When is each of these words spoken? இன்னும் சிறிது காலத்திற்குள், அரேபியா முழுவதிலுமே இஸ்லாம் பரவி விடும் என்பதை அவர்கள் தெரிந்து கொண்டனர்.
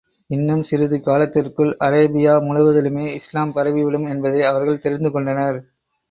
இன்னும் 0.29 0.61
சிறிது 0.61 0.97
காலத்திற்குள், 1.01 1.77
அரேபியா 1.79 2.33
முழுவதிலுமே 2.47 3.05
இஸ்லாம் 3.13 3.51
பரவி 3.53 3.83
விடும் 3.83 4.05
என்பதை 4.05 4.41
அவர்கள் 4.43 4.79
தெரிந்து 4.79 5.11
கொண்டனர். 5.11 5.59